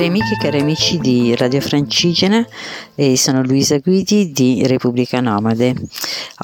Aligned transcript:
Cari 0.00 0.12
amiche 0.12 0.32
e 0.32 0.38
cari 0.38 0.60
amici 0.60 0.98
di 0.98 1.36
Radio 1.36 1.60
Francigena, 1.60 2.42
e 2.94 3.18
sono 3.18 3.42
Luisa 3.42 3.76
Guidi 3.80 4.32
di 4.32 4.66
Repubblica 4.66 5.20
Nomade. 5.20 5.74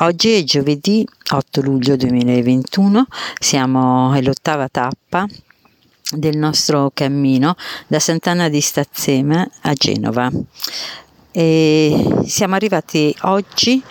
Oggi 0.01 0.35
è 0.35 0.45
giovedì 0.45 1.09
8 1.31 1.63
luglio 1.63 1.97
2021, 1.97 3.06
siamo 3.40 4.13
all'ottava 4.13 4.69
tappa 4.69 5.27
del 6.13 6.37
nostro 6.37 6.90
cammino 6.92 7.56
da 7.87 7.99
Sant'Anna 7.99 8.51
di 8.51 8.61
Stazzema 8.61 9.49
a 9.63 9.73
Genova. 9.73 10.31
E 11.33 12.25
siamo 12.27 12.57
arrivati 12.57 13.17
oggi 13.23 13.83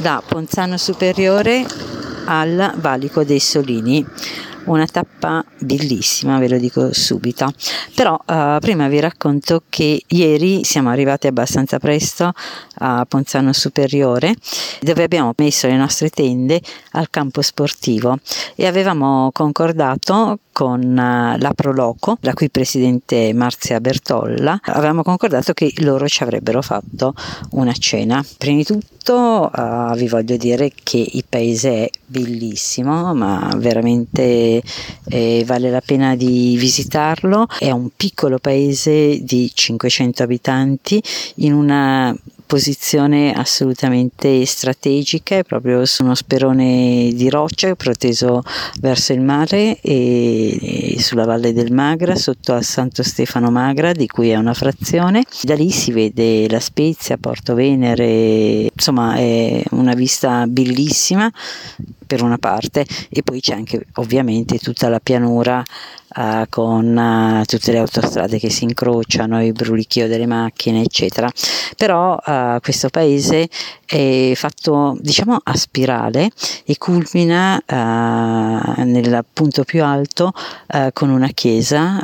da 0.00 0.20
Ponzano 0.26 0.76
Superiore 0.76 1.64
al 2.24 2.74
Valico 2.78 3.22
dei 3.22 3.38
Solini 3.38 4.04
una 4.64 4.86
tappa 4.86 5.44
bellissima, 5.58 6.38
ve 6.38 6.48
lo 6.48 6.58
dico 6.58 6.92
subito. 6.92 7.52
Però 7.94 8.14
uh, 8.14 8.58
prima 8.58 8.88
vi 8.88 9.00
racconto 9.00 9.62
che 9.68 10.02
ieri 10.06 10.64
siamo 10.64 10.90
arrivati 10.90 11.26
abbastanza 11.26 11.78
presto 11.78 12.32
a 12.76 13.04
Ponzano 13.08 13.52
Superiore, 13.52 14.34
dove 14.80 15.02
abbiamo 15.02 15.32
messo 15.36 15.66
le 15.66 15.76
nostre 15.76 16.10
tende 16.10 16.60
al 16.92 17.10
campo 17.10 17.42
sportivo 17.42 18.18
e 18.54 18.66
avevamo 18.66 19.30
concordato 19.32 20.38
con 20.52 20.80
uh, 20.80 21.38
la 21.40 21.52
Proloco, 21.54 22.18
la 22.20 22.34
cui 22.34 22.50
presidente 22.50 23.32
Marzia 23.32 23.80
Bertolla, 23.80 24.60
avevamo 24.62 25.02
concordato 25.02 25.52
che 25.54 25.72
loro 25.78 26.06
ci 26.08 26.22
avrebbero 26.22 26.60
fatto 26.62 27.14
una 27.50 27.72
cena. 27.72 28.24
Prima 28.36 28.58
di 28.58 28.64
tutto 28.64 29.50
uh, 29.52 29.94
vi 29.94 30.08
voglio 30.08 30.36
dire 30.36 30.70
che 30.82 31.08
il 31.12 31.24
paese 31.28 31.70
è 31.84 31.90
bellissimo, 32.12 33.14
ma 33.14 33.50
veramente 33.56 34.62
eh, 35.08 35.42
vale 35.46 35.70
la 35.70 35.80
pena 35.80 36.14
di 36.14 36.56
visitarlo. 36.58 37.46
È 37.58 37.70
un 37.70 37.88
piccolo 37.96 38.38
paese 38.38 39.22
di 39.22 39.50
500 39.52 40.22
abitanti 40.22 41.02
in 41.36 41.54
una 41.54 42.14
posizione 42.52 43.32
assolutamente 43.32 44.44
strategica, 44.44 45.36
è 45.36 45.42
proprio 45.42 45.86
su 45.86 46.02
uno 46.02 46.14
sperone 46.14 47.10
di 47.14 47.30
roccia 47.30 47.74
proteso 47.76 48.42
verso 48.78 49.14
il 49.14 49.22
mare 49.22 49.80
e, 49.80 50.96
sulla 50.98 51.24
valle 51.24 51.54
del 51.54 51.72
Magra, 51.72 52.14
sotto 52.14 52.52
a 52.52 52.60
Santo 52.60 53.02
Stefano 53.02 53.50
Magra, 53.50 53.92
di 53.92 54.06
cui 54.06 54.28
è 54.28 54.36
una 54.36 54.52
frazione. 54.52 55.24
Da 55.44 55.54
lì 55.54 55.70
si 55.70 55.92
vede 55.92 56.46
la 56.50 56.60
Spezia, 56.60 57.16
Porto 57.16 57.54
Venere, 57.54 58.68
insomma 58.70 59.14
è 59.14 59.62
una 59.70 59.94
vista 59.94 60.46
bellissima 60.46 61.32
per 62.12 62.22
una 62.22 62.36
parte 62.36 62.84
e 63.08 63.22
poi 63.22 63.40
c'è 63.40 63.54
anche 63.54 63.86
ovviamente 63.94 64.58
tutta 64.58 64.90
la 64.90 65.00
pianura 65.00 65.64
uh, 66.14 66.44
con 66.48 66.96
uh, 66.96 67.44
tutte 67.44 67.72
le 67.72 67.78
autostrade 67.78 68.38
che 68.38 68.50
si 68.50 68.64
incrociano, 68.64 69.44
il 69.44 69.52
brulichio 69.52 70.08
delle 70.08 70.26
macchine 70.26 70.82
eccetera. 70.82 71.30
Però 71.76 72.18
uh, 72.24 72.60
questo 72.60 72.88
paese 72.88 73.48
è 73.84 74.32
fatto 74.34 74.96
diciamo 75.00 75.38
a 75.42 75.56
spirale 75.56 76.30
e 76.64 76.78
culmina 76.78 77.62
nel 77.66 79.24
punto 79.32 79.64
più 79.64 79.84
alto 79.84 80.32
con 80.94 81.10
una 81.10 81.28
chiesa 81.28 82.00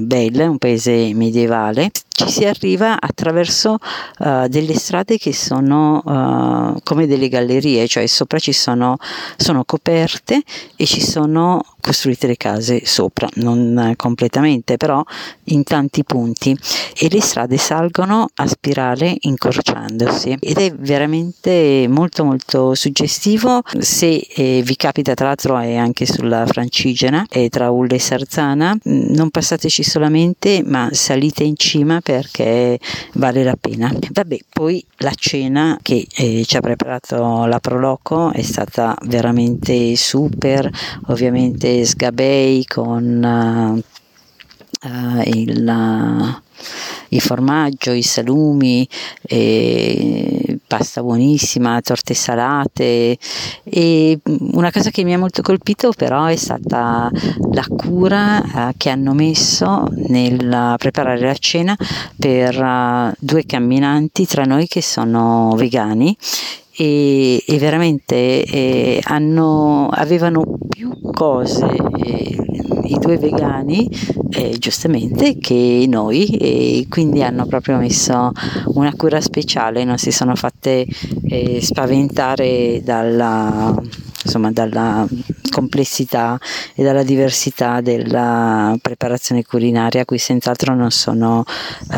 bella, 0.00 0.50
un 0.50 0.58
paese 0.58 1.12
medievale. 1.14 1.90
Ci 2.08 2.28
si 2.28 2.44
arriva 2.44 3.00
attraverso 3.00 3.78
delle 4.18 4.74
strade 4.74 5.16
che 5.16 5.32
sono 5.32 6.82
come 6.82 7.06
delle 7.06 7.28
gallerie, 7.28 7.88
cioè 7.88 8.06
sopra 8.06 8.38
ci 8.38 8.52
sono, 8.52 8.98
sono 9.36 9.64
coperte 9.64 10.42
e 10.76 10.84
ci 10.84 11.00
sono 11.00 11.64
costruite 11.80 12.26
le 12.26 12.36
case 12.36 12.82
sopra, 12.84 13.28
non 13.34 13.94
completamente, 13.96 14.76
però 14.76 15.02
in 15.44 15.62
tanti 15.62 16.04
punti. 16.04 16.56
E 16.96 17.08
le 17.10 17.20
strade 17.20 17.56
salgono 17.56 18.28
a 18.34 18.46
spirale 18.46 19.16
incrociandosi 19.20 20.36
ed 20.40 20.58
è 20.58 20.74
veramente 20.74 21.86
molto 21.88 22.24
molto 22.24 22.74
suggestivo. 22.74 23.62
Se 23.78 24.26
eh, 24.34 24.62
vi 24.64 24.76
capita 24.76 25.14
tra 25.14 25.26
l'altro 25.26 25.58
è 25.58 25.76
anche 25.76 26.06
sulla 26.06 26.46
Francigena 26.46 27.26
è 27.28 27.48
tra 27.48 27.70
Ulle 27.70 27.96
e 27.96 27.98
Sarzana 27.98 28.76
non 28.82 29.30
passateci 29.30 29.82
solamente 29.82 30.62
ma 30.64 30.88
salite 30.92 31.44
in 31.44 31.56
cima 31.56 32.00
perché 32.00 32.78
vale 33.14 33.44
la 33.44 33.56
pena. 33.60 33.92
Vabbè, 34.10 34.38
poi 34.52 34.84
la 34.98 35.12
cena 35.14 35.78
che 35.82 36.06
eh, 36.16 36.44
ci 36.44 36.56
ha 36.56 36.60
preparato 36.60 37.44
la 37.46 37.60
Proloco 37.60 38.32
è 38.32 38.42
stata 38.42 38.96
veramente 39.02 39.96
super, 39.96 40.70
ovviamente 41.06 41.67
sgabei 41.84 42.64
con 42.64 43.82
uh, 44.84 45.20
il, 45.24 45.66
uh, 45.66 46.40
il, 47.08 47.20
formaggio, 47.20 47.92
i 47.92 48.02
salumi, 48.02 48.88
eh, 49.22 50.58
pasta 50.66 51.02
buonissima, 51.02 51.80
torte 51.80 52.14
salate. 52.14 53.18
E 53.64 54.18
una 54.24 54.70
cosa 54.70 54.90
che 54.90 55.04
mi 55.04 55.14
ha 55.14 55.18
molto 55.18 55.42
colpito 55.42 55.92
però 55.96 56.26
è 56.26 56.36
stata 56.36 57.10
la 57.52 57.66
cura 57.76 58.38
uh, 58.40 58.72
che 58.76 58.90
hanno 58.90 59.12
messo 59.14 59.88
nel 60.08 60.74
preparare 60.78 61.20
la 61.20 61.34
cena 61.34 61.76
per 62.16 63.14
due 63.18 63.44
camminanti 63.44 64.26
tra 64.26 64.44
noi 64.44 64.66
che 64.66 64.82
sono 64.82 65.54
vegani. 65.56 66.16
E, 66.80 67.42
e 67.44 67.58
veramente 67.58 68.44
eh, 68.44 69.00
hanno, 69.02 69.88
avevano 69.88 70.44
più 70.68 70.92
cose 71.18 71.66
eh, 71.96 72.36
i 72.84 72.96
due 73.00 73.18
vegani 73.18 73.90
eh, 74.30 74.56
giustamente 74.56 75.36
che 75.38 75.84
noi 75.88 76.28
e 76.28 76.86
quindi 76.88 77.24
hanno 77.24 77.44
proprio 77.46 77.76
messo 77.76 78.30
una 78.66 78.94
cura 78.94 79.20
speciale 79.20 79.82
non 79.82 79.98
si 79.98 80.12
sono 80.12 80.36
fatte 80.36 80.86
eh, 81.24 81.58
spaventare 81.60 82.82
dalla 82.84 83.74
insomma 84.22 84.52
dalla 84.52 85.04
complessità 85.48 86.38
e 86.74 86.82
dalla 86.82 87.02
diversità 87.02 87.80
della 87.80 88.76
preparazione 88.80 89.44
culinaria 89.44 90.02
a 90.02 90.04
cui 90.04 90.18
senz'altro 90.18 90.74
non 90.74 90.90
sono 90.90 91.40
uh, 91.40 91.94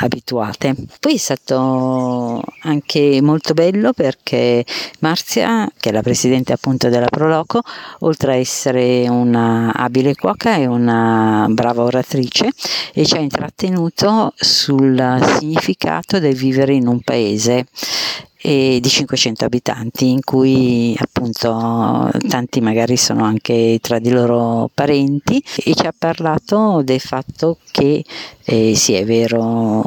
abituate. 0.00 0.74
Poi 1.00 1.14
è 1.14 1.18
stato 1.18 2.42
anche 2.62 3.20
molto 3.22 3.54
bello 3.54 3.92
perché 3.92 4.64
Marzia, 5.00 5.70
che 5.78 5.90
è 5.90 5.92
la 5.92 6.02
presidente 6.02 6.52
appunto 6.52 6.88
della 6.88 7.06
Proloco, 7.06 7.62
oltre 8.00 8.32
a 8.32 8.36
essere 8.36 9.08
una 9.08 9.72
abile 9.74 10.14
cuoca 10.14 10.54
è 10.54 10.66
una 10.66 11.46
brava 11.48 11.82
oratrice 11.82 12.50
e 12.92 13.04
ci 13.04 13.16
ha 13.16 13.20
intrattenuto 13.20 14.32
sul 14.36 15.36
significato 15.38 16.18
del 16.18 16.34
vivere 16.34 16.74
in 16.74 16.86
un 16.86 17.00
paese 17.00 17.66
e 18.48 18.78
di 18.80 18.88
500 18.88 19.44
abitanti 19.44 20.08
in 20.08 20.22
cui 20.22 20.96
appunto 20.96 22.08
tanti 22.28 22.60
magari 22.60 22.96
sono 22.96 23.24
anche 23.24 23.78
tra 23.80 23.98
di 23.98 24.10
loro 24.10 24.70
parenti 24.72 25.42
e 25.64 25.74
ci 25.74 25.84
ha 25.84 25.92
parlato 25.96 26.82
del 26.84 27.00
fatto 27.00 27.58
che 27.72 28.04
eh, 28.44 28.76
sì 28.76 28.92
è 28.92 29.04
vero 29.04 29.84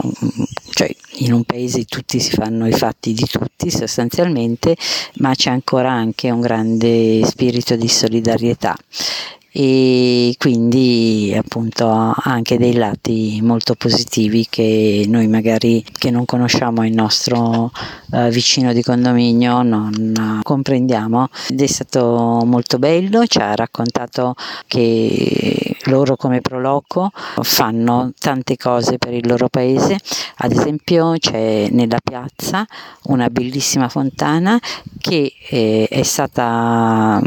cioè 0.72 0.94
in 1.19 1.31
un 1.31 1.46
paese 1.46 1.86
tutti 1.86 2.19
si 2.19 2.31
fanno 2.31 2.68
i 2.68 2.74
fatti 2.74 3.14
di 3.14 3.25
tutti 3.25 3.72
sostanzialmente 3.72 4.75
ma 5.19 5.34
c'è 5.34 5.52
ancora 5.52 5.92
anche 5.92 6.30
un 6.30 6.42
grande 6.42 7.24
spirito 7.24 7.78
di 7.78 7.88
solidarietà 7.88 8.75
e 9.62 10.36
quindi 10.38 11.36
appunto 11.38 12.14
anche 12.16 12.58
dei 12.58 12.75
lati 12.75 13.42
molto 13.44 13.75
positivi 13.75 14.47
che 14.50 15.03
noi 15.06 15.28
magari 15.28 15.84
che 15.92 16.12
non 16.12 16.24
conosciamo 16.24 16.86
il 16.86 16.94
nostro 16.94 17.69
uh, 18.12 18.30
vicino 18.30 18.72
di 18.72 18.81
condominio 18.81 19.62
non 19.62 20.14
uh, 20.18 20.44
comprendiamo. 20.44 21.28
Ed 21.50 21.59
è 21.62 21.68
stato 21.68 22.42
molto 22.46 22.80
bello 22.80 23.25
ci 23.25 23.40
ha 23.40 23.53
raccontato 23.53 24.33
che 24.66 25.75
loro 25.88 26.16
come 26.16 26.39
Proloco 26.39 27.12
fanno 27.42 28.13
tante 28.18 28.56
cose 28.56 28.98
per 28.98 29.13
il 29.13 29.28
loro 29.28 29.50
paese. 29.50 29.98
Ad 30.38 30.54
esempio 30.54 31.16
c'è 31.18 31.68
nella 31.69 32.00
piazza 32.01 32.66
una 33.04 33.30
bellissima 33.30 33.89
fontana 33.89 34.57
che 35.00 35.33
eh, 35.50 35.86
è 35.89 36.04
stata 36.04 37.22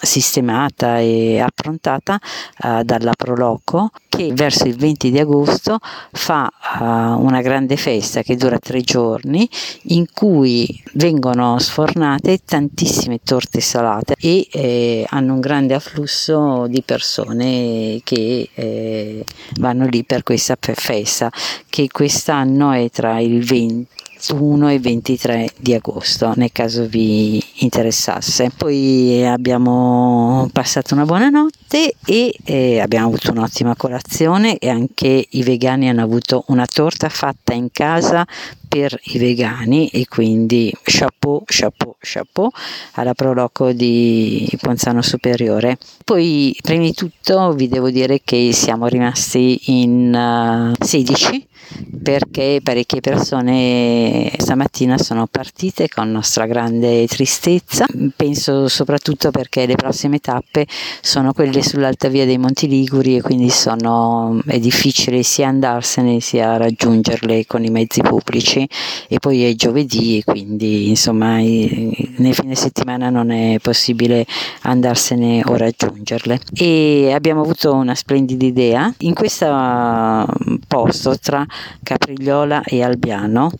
sistemata 0.00 1.00
e 1.00 1.40
approntata 1.66 2.18
uh, 2.62 2.82
dalla 2.82 3.12
Proloco 3.16 3.90
che 4.08 4.30
verso 4.32 4.66
il 4.66 4.76
20 4.76 5.10
di 5.10 5.18
agosto 5.18 5.78
fa 6.12 6.50
uh, 6.80 6.84
una 6.84 7.40
grande 7.40 7.76
festa 7.76 8.22
che 8.22 8.36
dura 8.36 8.58
tre 8.58 8.80
giorni 8.80 9.48
in 9.84 10.06
cui 10.12 10.82
vengono 10.94 11.58
sfornate 11.58 12.40
tantissime 12.44 13.20
torte 13.22 13.60
salate 13.60 14.14
e 14.18 14.46
eh, 14.50 15.06
hanno 15.08 15.34
un 15.34 15.40
grande 15.40 15.74
afflusso 15.74 16.66
di 16.68 16.82
persone 16.82 18.00
che 18.04 18.48
eh, 18.54 19.24
vanno 19.58 19.86
lì 19.86 20.04
per 20.04 20.22
questa 20.22 20.56
festa 20.60 21.30
che 21.68 21.88
quest'anno 21.90 22.72
è 22.72 22.88
tra 22.90 23.18
il 23.18 23.44
20 23.44 24.04
1 24.30 24.68
e 24.70 24.78
23 24.78 25.50
di 25.56 25.74
agosto 25.74 26.32
nel 26.36 26.52
caso 26.52 26.86
vi 26.86 27.42
interessasse. 27.58 28.50
Poi 28.56 29.24
abbiamo 29.26 30.48
passato 30.52 30.94
una 30.94 31.04
buona 31.04 31.28
notte 31.28 31.94
e 32.04 32.34
eh, 32.44 32.80
abbiamo 32.80 33.06
avuto 33.06 33.30
un'ottima 33.30 33.76
colazione 33.76 34.58
e 34.58 34.68
anche 34.68 35.26
i 35.28 35.42
vegani 35.42 35.88
hanno 35.88 36.02
avuto 36.02 36.44
una 36.48 36.66
torta 36.66 37.08
fatta 37.08 37.52
in 37.52 37.68
casa 37.72 38.26
per 38.76 39.00
i 39.04 39.18
vegani 39.18 39.88
e 39.88 40.06
quindi 40.06 40.70
chapeau, 40.82 41.42
chapeau, 41.46 41.96
chapeau 41.98 42.50
alla 42.92 43.14
Proloco 43.14 43.72
di 43.72 44.46
Ponzano 44.60 45.00
Superiore. 45.00 45.78
Poi 46.04 46.54
prima 46.60 46.84
di 46.84 46.92
tutto 46.92 47.54
vi 47.54 47.68
devo 47.68 47.88
dire 47.88 48.20
che 48.22 48.50
siamo 48.52 48.86
rimasti 48.86 49.58
in 49.66 50.12
uh, 50.14 50.72
eh, 50.78 50.84
16 50.84 51.46
perché 52.02 52.60
parecchie 52.62 53.00
persone 53.00 54.30
stamattina 54.38 54.98
sono 54.98 55.26
partite 55.26 55.88
con 55.88 56.10
nostra 56.10 56.46
grande 56.46 57.06
tristezza, 57.06 57.86
penso 58.14 58.68
soprattutto 58.68 59.30
perché 59.30 59.66
le 59.66 59.74
prossime 59.74 60.20
tappe 60.20 60.66
sono 61.00 61.32
quelle 61.32 61.62
sull'alta 61.62 62.08
via 62.08 62.24
dei 62.24 62.38
Monti 62.38 62.68
Liguri 62.68 63.16
e 63.16 63.22
quindi 63.22 63.50
sono, 63.50 64.40
è 64.46 64.60
difficile 64.60 65.22
sia 65.22 65.48
andarsene 65.48 66.20
sia 66.20 66.56
raggiungerle 66.56 67.46
con 67.46 67.64
i 67.64 67.70
mezzi 67.70 68.00
pubblici 68.00 68.65
e 69.08 69.18
poi 69.18 69.44
è 69.44 69.54
giovedì 69.54 70.18
e 70.18 70.24
quindi 70.24 70.88
insomma 70.88 71.36
nei 71.36 72.32
fine 72.32 72.54
settimana 72.54 73.10
non 73.10 73.30
è 73.30 73.58
possibile 73.60 74.26
andarsene 74.62 75.42
o 75.44 75.56
raggiungerle. 75.56 76.40
E 76.54 77.12
abbiamo 77.12 77.42
avuto 77.42 77.74
una 77.74 77.94
splendida 77.94 78.44
idea. 78.44 78.92
In 79.00 79.14
questo 79.14 80.26
posto 80.66 81.18
tra 81.18 81.44
Caprigliola 81.82 82.62
e 82.62 82.82
Albiano 82.82 83.52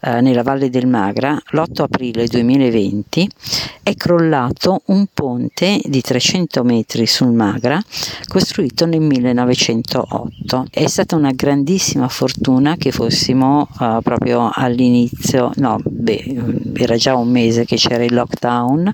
eh, 0.00 0.20
nella 0.20 0.42
Valle 0.42 0.70
del 0.70 0.86
Magra, 0.86 1.40
l'8 1.50 1.82
aprile 1.82 2.26
2020 2.26 3.28
è 3.82 3.94
crollato 3.94 4.82
un 4.86 5.06
ponte 5.12 5.80
di 5.84 6.00
300 6.00 6.62
metri 6.62 7.06
sul 7.06 7.32
Magra 7.32 7.82
costruito 8.28 8.86
nel 8.86 9.00
1908. 9.00 10.66
È 10.70 10.86
stata 10.86 11.16
una 11.16 11.32
grandissima 11.32 12.08
fortuna 12.08 12.76
che 12.76 12.92
fossimo 12.92 13.68
eh, 13.80 13.98
proprio 14.02 14.50
all'inizio, 14.52 15.50
no, 15.56 15.78
beh, 15.84 16.72
era 16.74 16.96
già 16.96 17.16
un 17.16 17.30
mese 17.30 17.64
che 17.64 17.76
c'era 17.76 18.04
il 18.04 18.14
lockdown 18.14 18.92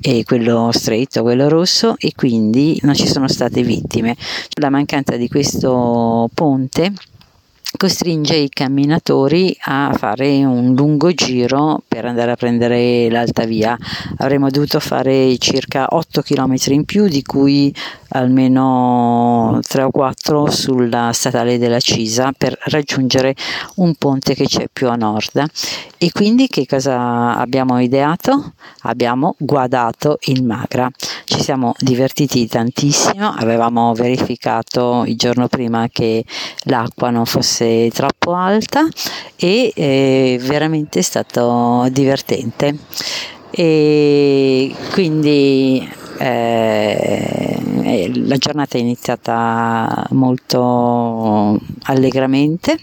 e 0.00 0.24
quello 0.24 0.70
stretto, 0.72 1.22
quello 1.22 1.48
rosso 1.48 1.94
e 1.98 2.12
quindi 2.14 2.78
non 2.82 2.94
ci 2.94 3.08
sono 3.08 3.28
state 3.28 3.62
vittime. 3.62 4.16
La 4.60 4.70
mancanza 4.70 5.16
di 5.16 5.28
questo 5.28 6.28
ponte 6.34 6.92
costringe 7.76 8.36
i 8.36 8.48
camminatori 8.48 9.56
a 9.62 9.92
fare 9.96 10.44
un 10.44 10.74
lungo 10.74 11.12
giro 11.12 11.82
per 11.86 12.04
andare 12.04 12.30
a 12.30 12.36
prendere 12.36 13.10
l'alta 13.10 13.44
via. 13.44 13.76
Avremmo 14.18 14.48
dovuto 14.50 14.80
fare 14.80 15.36
circa 15.38 15.86
8 15.90 16.22
km 16.22 16.54
in 16.68 16.84
più, 16.84 17.08
di 17.08 17.22
cui 17.22 17.74
almeno 18.10 19.58
3 19.66 19.82
o 19.82 19.90
4 19.90 20.50
sulla 20.50 21.10
statale 21.12 21.58
della 21.58 21.80
Cisa 21.80 22.32
per 22.36 22.56
raggiungere 22.64 23.34
un 23.76 23.94
ponte 23.94 24.34
che 24.34 24.46
c'è 24.46 24.68
più 24.72 24.88
a 24.88 24.94
nord. 24.94 25.44
E 25.98 26.10
quindi 26.12 26.48
che 26.48 26.66
cosa 26.66 27.36
abbiamo 27.36 27.80
ideato? 27.80 28.52
Abbiamo 28.82 29.34
guadato 29.38 30.18
il 30.26 30.44
Magra. 30.44 30.90
Ci 31.28 31.42
siamo 31.42 31.74
divertiti 31.80 32.46
tantissimo, 32.46 33.34
avevamo 33.36 33.92
verificato 33.94 35.02
il 35.06 35.16
giorno 35.16 35.48
prima 35.48 35.88
che 35.88 36.24
l'acqua 36.66 37.10
non 37.10 37.26
fosse 37.26 37.90
troppo 37.92 38.32
alta 38.32 38.86
e 39.34 39.72
eh, 39.74 40.38
veramente 40.40 41.02
stato 41.02 41.88
divertente. 41.90 42.78
E 43.50 44.72
quindi 44.92 45.88
eh, 46.18 47.25
la 48.14 48.36
giornata 48.36 48.76
è 48.76 48.80
iniziata 48.80 50.06
molto 50.10 51.58
allegramente 51.84 52.78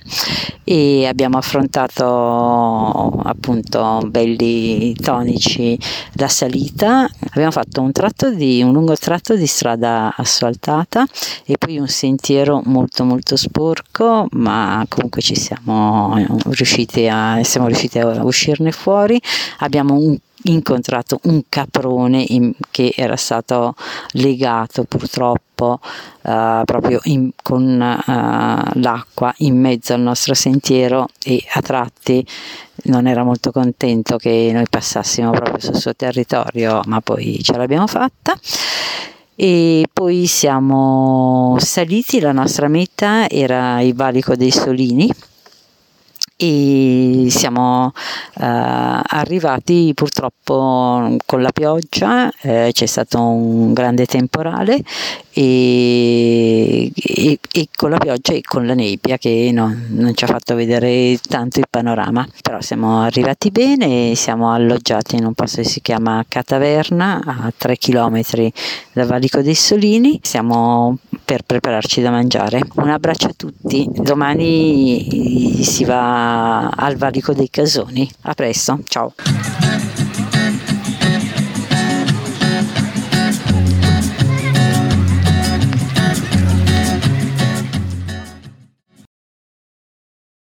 e 0.63 1.05
abbiamo 1.05 1.37
affrontato 1.37 3.21
appunto 3.23 4.01
belli 4.07 4.93
tonici 4.95 5.77
la 6.13 6.27
salita. 6.27 7.09
Abbiamo 7.31 7.51
fatto 7.51 7.81
un, 7.81 7.91
tratto 7.91 8.31
di, 8.31 8.61
un 8.61 8.71
lungo 8.71 8.95
tratto 8.95 9.35
di 9.35 9.47
strada 9.47 10.13
asfaltata 10.15 11.05
e 11.45 11.57
poi 11.57 11.77
un 11.77 11.87
sentiero 11.87 12.61
molto 12.65 13.03
molto 13.03 13.35
sporco 13.35 14.27
ma 14.31 14.85
comunque 14.87 15.21
ci 15.21 15.35
siamo 15.35 16.15
riusciti 16.49 17.07
a, 17.07 17.41
siamo 17.43 17.67
riusciti 17.67 17.99
a 17.99 18.23
uscirne 18.23 18.71
fuori. 18.71 19.19
Abbiamo 19.59 19.95
un 19.95 20.17
incontrato 20.43 21.19
un 21.23 21.43
caprone 21.49 22.23
in, 22.27 22.53
che 22.71 22.93
era 22.95 23.15
stato 23.15 23.75
legato 24.11 24.83
purtroppo 24.83 25.79
uh, 26.21 26.63
proprio 26.65 26.99
in, 27.03 27.29
con 27.41 27.63
uh, 27.63 28.79
l'acqua 28.79 29.33
in 29.37 29.59
mezzo 29.59 29.93
al 29.93 30.01
nostro 30.01 30.33
sentiero 30.33 31.07
e 31.23 31.43
a 31.53 31.61
tratti 31.61 32.25
non 32.85 33.07
era 33.07 33.23
molto 33.23 33.51
contento 33.51 34.17
che 34.17 34.49
noi 34.51 34.65
passassimo 34.69 35.31
proprio 35.31 35.59
sul 35.59 35.75
suo 35.75 35.95
territorio, 35.95 36.81
ma 36.85 36.99
poi 37.01 37.39
ce 37.41 37.55
l'abbiamo 37.55 37.87
fatta. 37.87 38.37
E 39.35 39.85
poi 39.91 40.27
siamo 40.27 41.55
saliti, 41.59 42.19
la 42.19 42.33
nostra 42.33 42.67
meta 42.67 43.27
era 43.29 43.81
il 43.81 43.95
valico 43.95 44.35
dei 44.35 44.51
Solini 44.51 45.09
e 46.43 47.27
siamo 47.29 47.85
uh, 47.85 47.91
arrivati 48.35 49.93
purtroppo 49.95 51.15
con 51.25 51.41
la 51.41 51.51
pioggia, 51.53 52.29
eh, 52.41 52.71
c'è 52.73 52.85
stato 52.85 53.21
un 53.21 53.71
grande 53.71 54.05
temporale 54.05 54.83
e, 55.31 56.91
e, 56.93 57.39
e, 57.49 57.67
con 57.73 57.91
la 57.91 57.97
pioggia 57.97 58.33
e 58.33 58.41
con 58.41 58.65
la 58.65 58.73
nebbia 58.73 59.17
che 59.17 59.51
no, 59.53 59.73
non 59.87 60.13
ci 60.15 60.25
ha 60.25 60.27
fatto 60.27 60.53
vedere 60.53 61.17
tanto 61.25 61.59
il 61.59 61.67
panorama, 61.69 62.27
però 62.41 62.59
siamo 62.59 63.01
arrivati 63.01 63.49
bene 63.49 64.13
siamo 64.15 64.51
alloggiati 64.51 65.15
in 65.15 65.25
un 65.25 65.33
posto 65.33 65.61
che 65.61 65.67
si 65.67 65.79
chiama 65.79 66.25
Cataverna 66.27 67.21
a 67.25 67.53
3 67.55 67.77
km 67.77 68.21
da 68.91 69.05
Valico 69.05 69.41
dei 69.41 69.55
Solini, 69.55 70.19
siamo 70.21 70.97
per 71.33 71.41
prepararci 71.41 72.01
da 72.01 72.11
mangiare. 72.11 72.61
Un 72.75 72.89
abbraccio 72.89 73.27
a 73.27 73.33
tutti, 73.35 73.87
domani 73.91 75.63
si 75.63 75.83
va 75.83 76.67
al 76.67 76.95
valico 76.95 77.33
dei 77.33 77.49
Casoni. 77.49 78.07
A 78.21 78.33
presto, 78.33 78.79
ciao. 78.85 79.13